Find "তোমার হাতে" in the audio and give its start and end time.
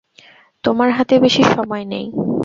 0.63-1.15